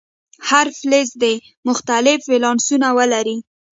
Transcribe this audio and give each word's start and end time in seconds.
هر 0.49 0.67
فلز 0.79 1.09
دې 1.21 1.33
مختلف 1.67 2.19
ولانسونه 2.31 2.87
ولري. 2.97 3.37